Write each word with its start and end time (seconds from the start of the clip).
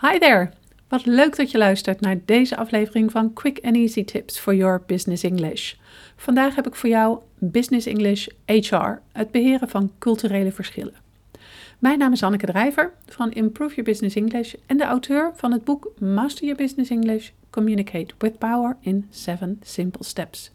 Hi 0.00 0.18
there! 0.18 0.50
Wat 0.88 1.06
leuk 1.06 1.36
dat 1.36 1.50
je 1.50 1.58
luistert 1.58 2.00
naar 2.00 2.16
deze 2.24 2.56
aflevering 2.56 3.10
van 3.10 3.32
Quick 3.32 3.58
and 3.62 3.76
Easy 3.76 4.04
Tips 4.04 4.38
for 4.38 4.54
Your 4.54 4.82
Business 4.86 5.22
English. 5.22 5.74
Vandaag 6.16 6.54
heb 6.54 6.66
ik 6.66 6.74
voor 6.74 6.88
jou 6.88 7.18
Business 7.38 7.86
English 7.86 8.26
HR, 8.46 9.00
het 9.12 9.30
beheren 9.30 9.68
van 9.68 9.92
culturele 9.98 10.52
verschillen. 10.52 10.94
Mijn 11.78 11.98
naam 11.98 12.12
is 12.12 12.22
Anneke 12.22 12.46
Drijver 12.46 12.92
van 13.06 13.32
Improve 13.32 13.74
Your 13.74 13.90
Business 13.90 14.16
English 14.16 14.54
en 14.66 14.76
de 14.76 14.84
auteur 14.84 15.32
van 15.34 15.52
het 15.52 15.64
boek 15.64 15.92
Master 15.98 16.44
Your 16.44 16.62
Business 16.62 16.90
English 16.90 17.30
Communicate 17.50 18.14
with 18.18 18.38
Power 18.38 18.76
in 18.80 19.06
7 19.10 19.60
Simple 19.62 20.04
Steps. 20.04 20.50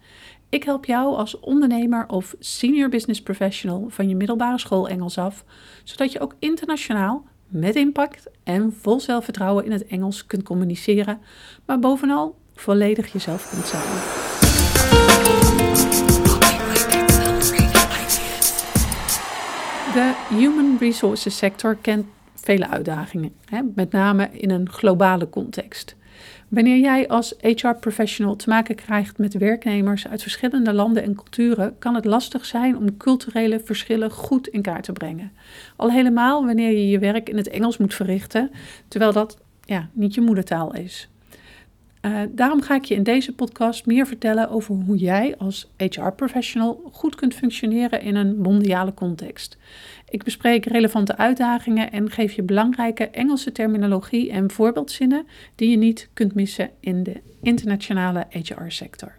Ik 0.50 0.64
help 0.64 0.86
jou 0.86 1.16
als 1.16 1.40
ondernemer 1.40 2.08
of 2.08 2.36
senior 2.40 2.90
business 2.90 3.22
professional 3.22 3.86
van 3.90 4.10
je 4.10 4.16
middelbare 4.16 4.60
school 4.60 4.88
Engels 4.88 5.18
af, 5.18 5.44
zodat 5.84 6.12
je 6.12 6.20
ook 6.20 6.36
internationaal 6.40 7.30
met 7.52 7.76
impact 7.76 8.30
en 8.44 8.74
vol 8.82 9.00
zelfvertrouwen 9.00 9.66
in 9.66 9.72
het 9.72 9.86
Engels 9.86 10.26
kunt 10.26 10.44
communiceren, 10.44 11.20
maar 11.66 11.80
bovenal 11.80 12.36
volledig 12.54 13.12
jezelf 13.12 13.50
kunt 13.50 13.66
zijn. 13.66 13.84
De 19.94 20.36
human 20.36 20.78
resources 20.80 21.38
sector 21.38 21.76
kent 21.76 22.06
vele 22.36 22.68
uitdagingen, 22.68 23.34
met 23.76 23.92
name 23.92 24.30
in 24.32 24.50
een 24.50 24.70
globale 24.70 25.30
context. 25.30 25.96
Wanneer 26.48 26.78
jij 26.78 27.08
als 27.08 27.34
HR-professional 27.40 28.36
te 28.36 28.50
maken 28.50 28.76
krijgt 28.76 29.18
met 29.18 29.34
werknemers 29.34 30.08
uit 30.08 30.22
verschillende 30.22 30.74
landen 30.74 31.04
en 31.04 31.16
culturen, 31.16 31.76
kan 31.80 31.96
het 31.96 32.06
lastig 32.06 32.46
zijn 32.46 32.78
om 32.78 32.98
culturele 32.98 33.60
verschillen 33.60 34.12
goed 34.12 34.48
in 34.48 34.62
kaart 34.62 34.84
te 34.84 34.92
brengen. 34.92 35.32
Al 35.76 35.92
helemaal 35.92 36.46
wanneer 36.46 36.72
je 36.72 36.90
je 36.90 37.00
werk 37.00 37.30
in 37.30 37.38
het 37.38 37.50
Engels 37.50 37.78
moet 37.78 37.94
verrichten, 37.94 38.52
terwijl 38.88 39.14
dat 39.14 39.38
ja, 39.66 39.90
niet 39.94 40.14
je 40.14 40.22
moedertaal 40.22 40.74
is. 40.74 41.11
Uh, 42.02 42.22
daarom 42.30 42.62
ga 42.62 42.76
ik 42.76 42.86
je 42.86 42.96
in 42.96 43.04
deze 43.04 43.36
podcast 43.36 43.86
meer 43.86 44.08
vertellen 44.08 44.50
over 44.50 44.76
hoe 44.76 44.98
jij 44.98 45.36
als 45.38 45.72
HR-professional 45.78 46.90
goed 46.92 47.16
kunt 47.16 47.34
functioneren 47.34 48.02
in 48.02 48.16
een 48.16 48.38
mondiale 48.38 48.94
context. 48.94 49.58
Ik 50.10 50.24
bespreek 50.24 50.66
relevante 50.66 51.18
uitdagingen 51.18 51.92
en 51.92 52.12
geef 52.12 52.34
je 52.34 52.44
belangrijke 52.44 53.10
Engelse 53.10 53.52
terminologie 53.52 54.32
en 54.32 54.52
voorbeeldzinnen 54.52 55.28
die 55.56 55.70
je 55.70 55.78
niet 55.78 56.10
kunt 56.14 56.36
missen 56.36 56.70
in 56.80 57.04
de 57.04 57.22
internationale 57.42 58.28
HR-sector. 58.30 59.18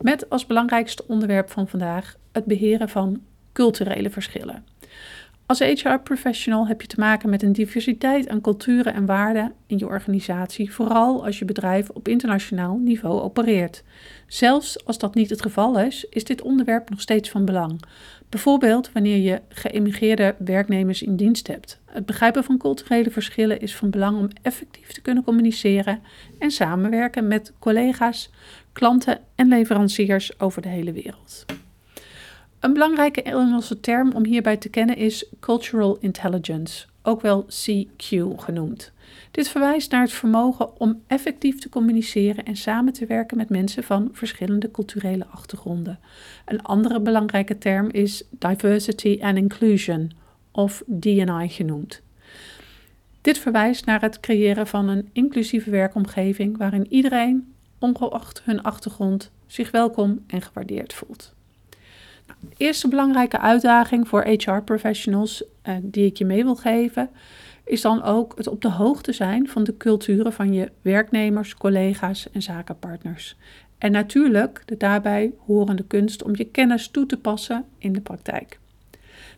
Met 0.00 0.30
als 0.30 0.46
belangrijkste 0.46 1.04
onderwerp 1.06 1.50
van 1.50 1.68
vandaag 1.68 2.16
het 2.32 2.44
beheren 2.44 2.88
van 2.88 3.20
culturele 3.52 4.10
verschillen. 4.10 4.64
Als 5.46 5.58
HR-professional 5.58 6.66
heb 6.66 6.80
je 6.80 6.86
te 6.86 7.00
maken 7.00 7.30
met 7.30 7.42
een 7.42 7.52
diversiteit 7.52 8.28
aan 8.28 8.40
culturen 8.40 8.94
en 8.94 9.06
waarden 9.06 9.52
in 9.66 9.78
je 9.78 9.86
organisatie, 9.86 10.72
vooral 10.72 11.24
als 11.24 11.38
je 11.38 11.44
bedrijf 11.44 11.88
op 11.88 12.08
internationaal 12.08 12.76
niveau 12.76 13.20
opereert. 13.20 13.82
Zelfs 14.26 14.86
als 14.86 14.98
dat 14.98 15.14
niet 15.14 15.30
het 15.30 15.42
geval 15.42 15.78
is, 15.78 16.06
is 16.10 16.24
dit 16.24 16.42
onderwerp 16.42 16.90
nog 16.90 17.00
steeds 17.00 17.30
van 17.30 17.44
belang. 17.44 17.82
Bijvoorbeeld 18.28 18.92
wanneer 18.92 19.16
je 19.16 19.40
geëmigreerde 19.48 20.34
werknemers 20.38 21.02
in 21.02 21.16
dienst 21.16 21.46
hebt. 21.46 21.80
Het 21.86 22.06
begrijpen 22.06 22.44
van 22.44 22.58
culturele 22.58 23.10
verschillen 23.10 23.60
is 23.60 23.76
van 23.76 23.90
belang 23.90 24.18
om 24.18 24.28
effectief 24.42 24.92
te 24.92 25.00
kunnen 25.00 25.24
communiceren 25.24 26.00
en 26.38 26.50
samenwerken 26.50 27.28
met 27.28 27.52
collega's, 27.58 28.30
klanten 28.72 29.18
en 29.34 29.48
leveranciers 29.48 30.40
over 30.40 30.62
de 30.62 30.68
hele 30.68 30.92
wereld. 30.92 31.44
Een 32.62 32.72
belangrijke 32.72 33.22
Engelse 33.22 33.80
term 33.80 34.12
om 34.12 34.24
hierbij 34.24 34.56
te 34.56 34.68
kennen 34.68 34.96
is 34.96 35.26
cultural 35.40 35.96
intelligence, 36.00 36.86
ook 37.02 37.20
wel 37.20 37.44
CQ 37.44 38.36
genoemd. 38.36 38.92
Dit 39.30 39.48
verwijst 39.48 39.90
naar 39.90 40.02
het 40.02 40.12
vermogen 40.12 40.80
om 40.80 41.02
effectief 41.06 41.58
te 41.58 41.68
communiceren 41.68 42.44
en 42.44 42.56
samen 42.56 42.92
te 42.92 43.06
werken 43.06 43.36
met 43.36 43.48
mensen 43.48 43.84
van 43.84 44.08
verschillende 44.12 44.70
culturele 44.70 45.26
achtergronden. 45.26 45.98
Een 46.44 46.62
andere 46.62 47.00
belangrijke 47.00 47.58
term 47.58 47.88
is 47.90 48.24
diversity 48.30 49.18
and 49.22 49.36
inclusion, 49.36 50.12
of 50.50 50.82
D&I 51.00 51.48
genoemd. 51.48 52.02
Dit 53.20 53.38
verwijst 53.38 53.86
naar 53.86 54.00
het 54.00 54.20
creëren 54.20 54.66
van 54.66 54.88
een 54.88 55.08
inclusieve 55.12 55.70
werkomgeving 55.70 56.58
waarin 56.58 56.86
iedereen, 56.88 57.54
ongeacht 57.78 58.42
hun 58.44 58.62
achtergrond, 58.62 59.30
zich 59.46 59.70
welkom 59.70 60.24
en 60.26 60.42
gewaardeerd 60.42 60.92
voelt. 60.92 61.34
Eerste 62.56 62.88
belangrijke 62.88 63.38
uitdaging 63.38 64.08
voor 64.08 64.24
HR-professionals 64.24 65.44
eh, 65.62 65.74
die 65.82 66.06
ik 66.06 66.16
je 66.16 66.24
mee 66.24 66.44
wil 66.44 66.56
geven, 66.56 67.10
is 67.64 67.80
dan 67.80 68.02
ook 68.02 68.36
het 68.36 68.46
op 68.46 68.62
de 68.62 68.70
hoogte 68.70 69.12
zijn 69.12 69.48
van 69.48 69.64
de 69.64 69.76
culturen 69.76 70.32
van 70.32 70.52
je 70.52 70.70
werknemers, 70.82 71.54
collega's 71.54 72.30
en 72.30 72.42
zakenpartners. 72.42 73.36
En 73.78 73.92
natuurlijk 73.92 74.62
de 74.66 74.76
daarbij 74.76 75.32
horende 75.38 75.84
kunst 75.84 76.22
om 76.22 76.36
je 76.36 76.44
kennis 76.44 76.88
toe 76.88 77.06
te 77.06 77.16
passen 77.18 77.64
in 77.78 77.92
de 77.92 78.00
praktijk. 78.00 78.58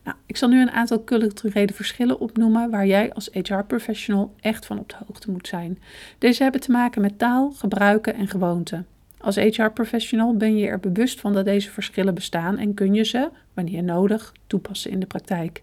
Nou, 0.05 0.17
ik 0.27 0.37
zal 0.37 0.49
nu 0.49 0.61
een 0.61 0.71
aantal 0.71 1.05
culturele 1.05 1.73
verschillen 1.73 2.21
opnoemen 2.21 2.71
waar 2.71 2.87
jij 2.87 3.13
als 3.13 3.29
HR-professional 3.33 4.35
echt 4.41 4.67
van 4.67 4.79
op 4.79 4.89
de 4.89 4.97
hoogte 5.07 5.31
moet 5.31 5.47
zijn. 5.47 5.79
Deze 6.19 6.43
hebben 6.43 6.61
te 6.61 6.71
maken 6.71 7.01
met 7.01 7.19
taal, 7.19 7.51
gebruiken 7.51 8.15
en 8.15 8.29
gewoonten. 8.29 8.87
Als 9.25 9.37
HR-professional 9.37 10.37
ben 10.37 10.57
je 10.57 10.67
er 10.67 10.81
bewust 10.81 11.21
van 11.21 11.33
dat 11.33 11.45
deze 11.45 11.71
verschillen 11.71 12.15
bestaan 12.15 12.59
en 12.59 12.75
kun 12.75 12.95
je 12.95 13.05
ze, 13.05 13.31
wanneer 13.55 13.83
nodig, 13.83 14.33
toepassen 14.47 14.91
in 14.91 15.01
de 15.01 15.07
praktijk. 15.07 15.63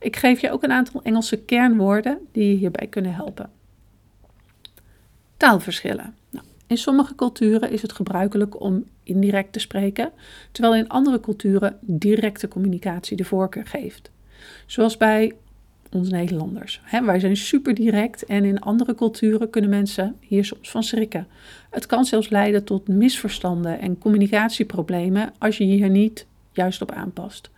Ik 0.00 0.16
geef 0.16 0.40
je 0.40 0.50
ook 0.50 0.62
een 0.62 0.72
aantal 0.72 1.02
Engelse 1.02 1.36
kernwoorden 1.36 2.18
die 2.32 2.48
je 2.48 2.56
hierbij 2.56 2.86
kunnen 2.86 3.14
helpen. 3.14 3.50
Taalverschillen. 5.36 6.14
Nou, 6.30 6.44
in 6.66 6.76
sommige 6.76 7.14
culturen 7.14 7.70
is 7.70 7.82
het 7.82 7.92
gebruikelijk 7.92 8.60
om 8.60 8.84
indirect 9.02 9.52
te 9.52 9.58
spreken, 9.58 10.10
terwijl 10.52 10.74
in 10.74 10.88
andere 10.88 11.20
culturen 11.20 11.78
directe 11.80 12.48
communicatie 12.48 13.16
de 13.16 13.24
voorkeur 13.24 13.66
geeft. 13.66 14.10
Zoals 14.66 14.96
bij 14.96 15.32
ons 15.96 16.10
Nederlanders. 16.10 16.80
wij 17.04 17.20
zijn 17.20 17.36
super 17.36 17.74
direct 17.74 18.24
en 18.24 18.44
in 18.44 18.60
andere 18.60 18.94
culturen 18.94 19.50
kunnen 19.50 19.70
mensen 19.70 20.16
hier 20.20 20.44
soms 20.44 20.70
van 20.70 20.82
schrikken. 20.82 21.26
Het 21.70 21.86
kan 21.86 22.04
zelfs 22.04 22.28
leiden 22.28 22.64
tot 22.64 22.88
misverstanden 22.88 23.80
en 23.80 23.98
communicatieproblemen 23.98 25.32
als 25.38 25.58
je 25.58 25.64
hier 25.64 25.88
niet 25.88 26.26
juist 26.52 26.82
op 26.82 26.90
aanpast. 26.90 27.50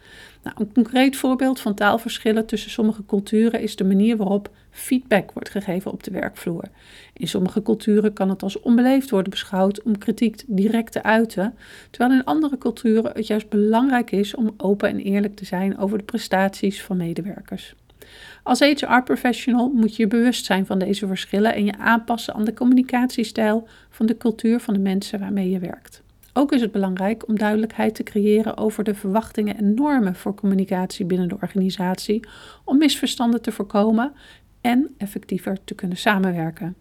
Nou, 0.43 0.56
een 0.59 0.72
concreet 0.72 1.16
voorbeeld 1.16 1.60
van 1.60 1.75
taalverschillen 1.75 2.47
tussen 2.47 2.71
sommige 2.71 3.06
culturen 3.06 3.60
is 3.60 3.76
de 3.76 3.84
manier 3.84 4.16
waarop 4.16 4.50
feedback 4.70 5.32
wordt 5.32 5.50
gegeven 5.50 5.91
op 5.91 6.03
de 6.03 6.10
werkvloer. 6.10 6.65
In 7.12 7.28
sommige 7.28 7.62
culturen 7.62 8.12
kan 8.12 8.28
het 8.28 8.43
als 8.43 8.60
onbeleefd 8.60 9.10
worden 9.10 9.31
beschouwd 9.31 9.82
om 9.82 9.99
kritiek 9.99 10.43
direct 10.47 10.93
te 10.93 11.03
uiten, 11.03 11.55
terwijl 11.91 12.19
in 12.19 12.25
andere 12.25 12.59
culturen 12.59 13.12
het 13.15 13.26
juist 13.26 13.49
belangrijk 13.49 14.10
is 14.10 14.34
om 14.34 14.55
open 14.56 14.88
en 14.88 14.99
eerlijk 14.99 15.37
te 15.37 15.44
zijn 15.44 15.78
over 15.78 15.99
de 15.99 16.05
prestaties 16.05 16.82
van 16.82 16.97
medewerkers. 16.97 17.75
Als 18.48 18.60
HR-professional 18.60 19.70
moet 19.75 19.97
je 19.97 20.03
je 20.03 20.09
bewust 20.09 20.44
zijn 20.44 20.66
van 20.66 20.78
deze 20.78 21.06
verschillen 21.06 21.54
en 21.54 21.64
je 21.64 21.78
aanpassen 21.78 22.34
aan 22.34 22.44
de 22.44 22.54
communicatiestijl 22.54 23.69
van 23.91 24.06
de 24.06 24.16
cultuur 24.16 24.60
van 24.60 24.75
de 24.75 24.81
mensen 24.81 25.20
waarmee 25.20 25.50
je 25.50 25.59
werkt. 25.59 26.03
Ook 26.32 26.53
is 26.53 26.60
het 26.60 26.72
belangrijk 26.72 27.28
om 27.28 27.38
duidelijkheid 27.38 27.94
te 27.94 28.03
creëren 28.03 28.56
over 28.56 28.84
de 28.84 28.94
verwachtingen 28.94 29.56
en 29.56 29.75
normen 29.75 30.14
voor 30.14 30.34
communicatie 30.34 31.06
binnen 31.06 31.28
de 31.28 31.37
organisatie, 31.41 32.26
om 32.64 32.78
misverstanden 32.78 33.42
te 33.42 33.53
voorkomen 33.53 34.12
en 34.60 34.94
effectiever 34.98 35.58
te 35.64 35.75
kunnen 35.75 35.97
samenwerken. 35.97 36.76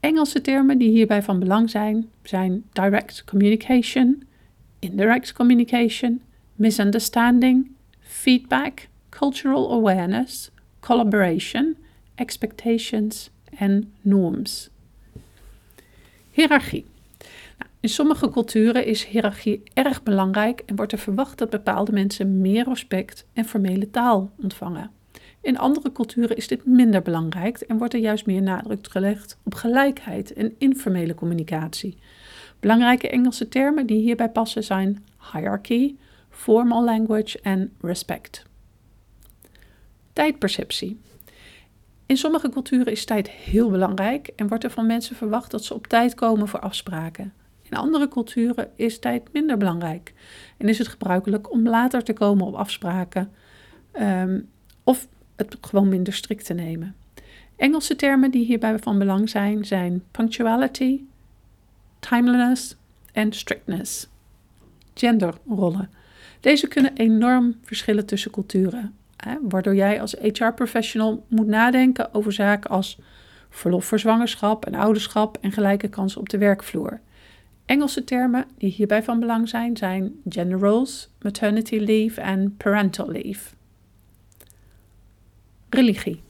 Engelse 0.00 0.40
termen 0.40 0.78
die 0.78 0.90
hierbij 0.90 1.22
van 1.22 1.38
belang 1.38 1.70
zijn, 1.70 2.08
zijn 2.22 2.64
direct 2.72 3.24
communication, 3.24 4.22
indirect 4.78 5.32
communication, 5.32 6.20
misunderstanding, 6.54 7.70
feedback, 8.00 8.88
cultural 9.08 9.72
awareness, 9.72 10.50
collaboration, 10.82 11.76
expectations 12.14 13.30
en 13.58 13.92
norms. 14.00 14.70
Hierarchie. 16.30 16.86
Nou, 17.58 17.70
in 17.80 17.88
sommige 17.88 18.30
culturen 18.30 18.86
is 18.86 19.04
hiërarchie 19.04 19.62
erg 19.74 20.02
belangrijk 20.02 20.62
en 20.66 20.76
wordt 20.76 20.92
er 20.92 20.98
verwacht 20.98 21.38
dat 21.38 21.50
bepaalde 21.50 21.92
mensen 21.92 22.40
meer 22.40 22.64
respect 22.64 23.26
en 23.32 23.44
formele 23.44 23.90
taal 23.90 24.30
ontvangen. 24.42 24.90
In 25.40 25.58
andere 25.58 25.92
culturen 25.92 26.36
is 26.36 26.48
dit 26.48 26.66
minder 26.66 27.02
belangrijk 27.02 27.58
en 27.58 27.78
wordt 27.78 27.94
er 27.94 28.00
juist 28.00 28.26
meer 28.26 28.42
nadruk 28.42 28.88
gelegd 28.90 29.38
op 29.44 29.54
gelijkheid 29.54 30.32
en 30.32 30.54
informele 30.58 31.14
communicatie. 31.14 31.98
Belangrijke 32.60 33.08
Engelse 33.08 33.48
termen 33.48 33.86
die 33.86 34.00
hierbij 34.00 34.30
passen 34.30 34.64
zijn 34.64 35.04
hierarchy, 35.32 35.94
formal 36.30 36.84
language 36.84 37.40
en 37.40 37.72
respect. 37.80 38.50
Tijdperceptie. 40.12 41.00
In 42.06 42.16
sommige 42.16 42.48
culturen 42.48 42.92
is 42.92 43.04
tijd 43.04 43.30
heel 43.30 43.70
belangrijk 43.70 44.28
en 44.36 44.48
wordt 44.48 44.64
er 44.64 44.70
van 44.70 44.86
mensen 44.86 45.16
verwacht 45.16 45.50
dat 45.50 45.64
ze 45.64 45.74
op 45.74 45.86
tijd 45.86 46.14
komen 46.14 46.48
voor 46.48 46.60
afspraken. 46.60 47.32
In 47.62 47.76
andere 47.76 48.08
culturen 48.08 48.70
is 48.76 48.98
tijd 48.98 49.32
minder 49.32 49.56
belangrijk 49.56 50.12
en 50.56 50.68
is 50.68 50.78
het 50.78 50.88
gebruikelijk 50.88 51.52
om 51.52 51.68
later 51.68 52.02
te 52.04 52.12
komen 52.12 52.46
op 52.46 52.54
afspraken 52.54 53.32
um, 54.00 54.48
of 54.84 55.08
het 55.36 55.56
gewoon 55.60 55.88
minder 55.88 56.12
strikt 56.12 56.46
te 56.46 56.54
nemen. 56.54 56.94
Engelse 57.56 57.96
termen 57.96 58.30
die 58.30 58.44
hierbij 58.44 58.78
van 58.78 58.98
belang 58.98 59.30
zijn 59.30 59.64
zijn 59.64 60.04
punctuality, 60.10 61.00
timeliness 61.98 62.76
en 63.12 63.32
strictness. 63.32 64.08
Genderrollen. 64.94 65.90
Deze 66.40 66.68
kunnen 66.68 66.94
enorm 66.94 67.56
verschillen 67.62 68.06
tussen 68.06 68.30
culturen, 68.30 68.94
waardoor 69.42 69.74
jij 69.74 70.00
als 70.00 70.16
HR-professional 70.20 71.24
moet 71.28 71.46
nadenken 71.46 72.14
over 72.14 72.32
zaken 72.32 72.70
als 72.70 72.98
verlof 73.50 73.84
voor 73.84 73.98
zwangerschap 73.98 74.66
en 74.66 74.74
ouderschap 74.74 75.38
en 75.40 75.52
gelijke 75.52 75.88
kansen 75.88 76.20
op 76.20 76.28
de 76.28 76.38
werkvloer. 76.38 77.00
Engelse 77.66 78.04
termen 78.04 78.44
die 78.58 78.70
hierbij 78.70 79.02
van 79.02 79.20
belang 79.20 79.48
zijn 79.48 79.76
zijn 79.76 80.12
gender 80.28 80.58
roles, 80.58 81.08
maternity 81.20 81.76
leave 81.76 82.20
en 82.20 82.54
parental 82.56 83.10
leave. 83.10 83.54
Religie. 85.68 86.20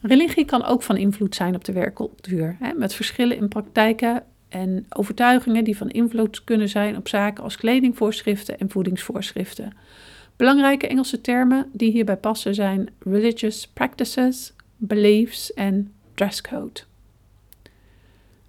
Religie 0.00 0.44
kan 0.44 0.64
ook 0.64 0.82
van 0.82 0.96
invloed 0.96 1.34
zijn 1.34 1.54
op 1.54 1.64
de 1.64 1.72
werkcultuur, 1.72 2.56
hè, 2.60 2.72
met 2.72 2.94
verschillen 2.94 3.36
in 3.36 3.48
praktijken 3.48 4.22
en 4.48 4.86
overtuigingen 4.88 5.64
die 5.64 5.76
van 5.76 5.90
invloed 5.90 6.44
kunnen 6.44 6.68
zijn 6.68 6.96
op 6.96 7.08
zaken 7.08 7.44
als 7.44 7.56
kledingvoorschriften 7.56 8.58
en 8.58 8.70
voedingsvoorschriften. 8.70 9.72
Belangrijke 10.36 10.86
Engelse 10.86 11.20
termen 11.20 11.70
die 11.72 11.92
hierbij 11.92 12.16
passen 12.16 12.54
zijn 12.54 12.88
religious 12.98 13.68
practices, 13.68 14.52
beliefs 14.76 15.52
en 15.52 15.92
dresscode. 16.14 16.80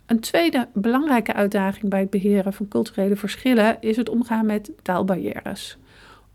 Een 0.06 0.20
tweede 0.20 0.68
belangrijke 0.74 1.34
uitdaging 1.34 1.90
bij 1.90 2.00
het 2.00 2.10
beheren 2.10 2.54
van 2.54 2.68
culturele 2.68 3.16
verschillen 3.16 3.78
is 3.80 3.96
het 3.98 4.10
omgaan 4.10 4.46
met 4.46 4.72
taalbarrières. 4.82 5.78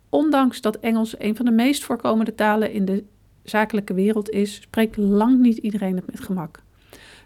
Ondanks 0.08 0.61
dat 0.61 0.79
Engels 0.79 1.14
een 1.19 1.37
van 1.37 1.44
de 1.44 1.50
meest 1.50 1.85
voorkomende 1.85 2.35
talen 2.35 2.73
in 2.73 2.85
de 2.85 3.05
zakelijke 3.43 3.94
wereld 3.94 4.31
is, 4.31 4.55
spreekt 4.55 4.96
lang 4.96 5.38
niet 5.38 5.56
iedereen 5.56 5.96
het 5.96 6.06
met 6.06 6.20
gemak. 6.20 6.62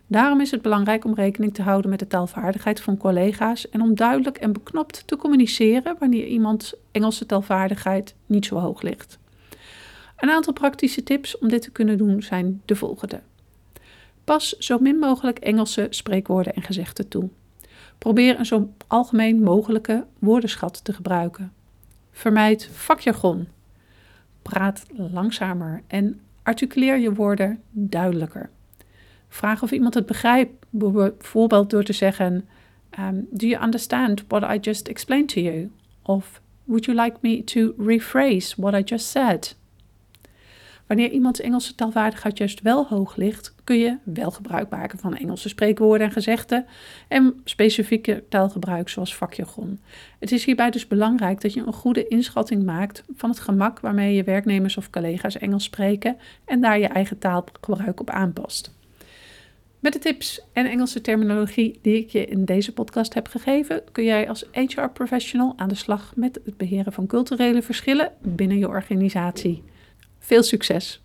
Daarom 0.07 0.41
is 0.41 0.51
het 0.51 0.63
belangrijk 0.63 1.05
om 1.05 1.15
rekening 1.15 1.55
te 1.55 1.63
houden 1.63 1.91
met 1.91 1.99
de 1.99 2.07
taalvaardigheid 2.07 2.81
van 2.81 2.97
collega's 2.97 3.69
en 3.69 3.81
om 3.81 3.95
duidelijk 3.95 4.37
en 4.37 4.53
beknopt 4.53 5.07
te 5.07 5.17
communiceren 5.17 5.97
wanneer 5.99 6.27
iemands 6.27 6.75
Engelse 6.91 7.27
taalvaardigheid 7.27 8.15
niet 8.27 8.47
zo 8.47 8.59
hoog 8.59 8.83
ligt. 8.83 9.19
Een 10.17 10.31
aantal 10.31 10.53
praktische 10.53 11.03
tips 11.03 11.39
om 11.39 11.49
dit 11.49 11.63
te 11.63 11.71
kunnen 11.71 11.99
doen 11.99 12.23
zijn 12.23 12.63
de 12.65 12.77
volgende. 12.77 13.21
Pas 14.25 14.59
zo 14.59 14.79
min 14.79 14.99
mogelijk 14.99 15.39
Engelse 15.39 15.87
spreekwoorden 15.91 16.55
en 16.55 16.63
gezegden 16.63 17.09
toe. 17.09 17.29
Probeer 17.99 18.39
een 18.39 18.47
zo 18.47 18.73
algemeen 18.87 19.43
mogelijke 19.43 20.07
woordenschat 20.19 20.85
te 20.85 20.93
gebruiken. 20.93 21.53
Vermijd 22.13 22.69
vakjargon. 22.73 23.49
Praat 24.43 24.85
langzamer 24.93 25.83
en 25.87 26.21
articuleer 26.43 26.99
je 26.99 27.15
woorden 27.15 27.63
duidelijker. 27.71 28.51
Vraag 29.35 29.63
of 29.63 29.71
iemand 29.71 29.95
het 29.95 30.07
begrijpt, 30.07 30.53
bijvoorbeeld 30.71 31.71
door 31.71 31.85
te 31.85 31.93
zeggen: 31.93 32.49
um, 32.99 33.27
Do 33.31 33.47
you 33.47 33.63
understand 33.63 34.25
what 34.29 34.43
I 34.43 34.59
just 34.61 34.89
explained 34.89 35.29
to 35.29 35.41
you? 35.41 35.71
Of 36.03 36.41
Would 36.65 36.85
you 36.85 37.03
like 37.03 37.17
me 37.21 37.45
to 37.45 37.75
rephrase 37.79 38.55
what 38.57 38.75
I 38.75 38.83
just 38.85 39.07
said? 39.07 39.57
Wanneer 40.87 41.11
iemands 41.11 41.41
Engelse 41.41 41.75
taalvaardigheid 41.75 42.39
juist 42.39 42.61
wel 42.61 42.87
hoog 42.87 43.17
ligt, 43.17 43.55
kun 43.65 43.79
je 43.79 43.99
wel 44.03 44.31
gebruik 44.31 44.71
maken 44.71 44.99
van 44.99 45.17
Engelse 45.17 45.49
spreekwoorden 45.49 46.07
en 46.07 46.13
gezegden 46.13 46.67
en 47.09 47.41
specifieke 47.45 48.25
taalgebruik 48.29 48.89
zoals 48.89 49.17
vakjargon. 49.17 49.81
Het 50.19 50.33
is 50.33 50.45
hierbij 50.45 50.71
dus 50.71 50.87
belangrijk 50.87 51.41
dat 51.41 51.53
je 51.53 51.63
een 51.67 51.73
goede 51.73 52.09
inschatting 52.09 52.65
maakt 52.65 53.05
van 53.17 53.31
het 53.31 53.41
gemak 53.41 53.81
waarmee 53.81 54.15
je 54.15 54.25
werknemers 54.25 54.77
of 54.77 54.91
collega's 54.91 55.39
Engels 55.39 55.65
spreken 55.65 56.17
en 56.45 56.61
daar 56.61 56.79
je 56.79 56.87
eigen 56.87 57.19
taalgebruik 57.19 58.01
op 58.01 58.11
aanpast. 58.11 58.73
Met 59.85 59.93
de 59.93 59.99
tips 59.99 60.41
en 60.53 60.67
Engelse 60.67 61.01
terminologie 61.01 61.79
die 61.83 61.97
ik 61.97 62.11
je 62.11 62.25
in 62.25 62.45
deze 62.45 62.73
podcast 62.73 63.15
heb 63.15 63.27
gegeven, 63.29 63.83
kun 63.93 64.05
jij 64.05 64.29
als 64.29 64.45
HR-professional 64.53 65.53
aan 65.57 65.69
de 65.69 65.75
slag 65.75 66.13
met 66.17 66.41
het 66.45 66.57
beheren 66.57 66.93
van 66.93 67.07
culturele 67.07 67.63
verschillen 67.63 68.13
binnen 68.23 68.59
je 68.59 68.69
organisatie. 68.69 69.63
Veel 70.19 70.43
succes! 70.43 71.03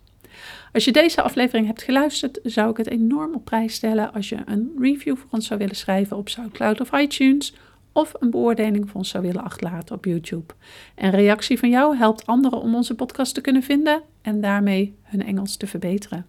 Als 0.72 0.84
je 0.84 0.92
deze 0.92 1.22
aflevering 1.22 1.66
hebt 1.66 1.82
geluisterd, 1.82 2.40
zou 2.42 2.70
ik 2.70 2.76
het 2.76 2.86
enorm 2.86 3.34
op 3.34 3.44
prijs 3.44 3.74
stellen 3.74 4.12
als 4.12 4.28
je 4.28 4.38
een 4.44 4.72
review 4.78 5.16
voor 5.16 5.28
ons 5.30 5.46
zou 5.46 5.58
willen 5.58 5.76
schrijven 5.76 6.16
op 6.16 6.28
SoundCloud 6.28 6.80
of 6.80 6.92
iTunes 6.92 7.54
of 7.92 8.12
een 8.18 8.30
beoordeling 8.30 8.88
voor 8.88 8.96
ons 8.96 9.08
zou 9.08 9.24
willen 9.24 9.44
achterlaten 9.44 9.96
op 9.96 10.04
YouTube. 10.04 10.54
Een 10.96 11.10
reactie 11.10 11.58
van 11.58 11.70
jou 11.70 11.96
helpt 11.96 12.26
anderen 12.26 12.60
om 12.60 12.74
onze 12.74 12.94
podcast 12.94 13.34
te 13.34 13.40
kunnen 13.40 13.62
vinden 13.62 14.02
en 14.22 14.40
daarmee 14.40 14.94
hun 15.02 15.22
Engels 15.22 15.56
te 15.56 15.66
verbeteren. 15.66 16.26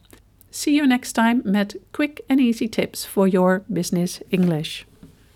See 0.51 0.75
you 0.75 0.85
next 0.85 1.13
time 1.13 1.41
met 1.45 1.75
quick 1.93 2.21
and 2.27 2.41
easy 2.41 2.67
tips 2.67 3.05
for 3.05 3.25
your 3.25 3.63
business 3.71 4.21
English. 4.31 4.85